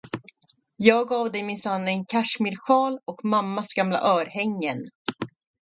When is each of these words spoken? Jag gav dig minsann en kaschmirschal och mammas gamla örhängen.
Jag 0.77 1.07
gav 1.07 1.31
dig 1.31 1.43
minsann 1.43 1.87
en 1.87 2.05
kaschmirschal 2.05 2.99
och 3.05 3.25
mammas 3.25 3.73
gamla 3.73 4.01
örhängen. 4.01 4.89